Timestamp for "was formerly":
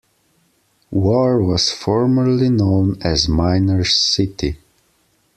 1.43-2.49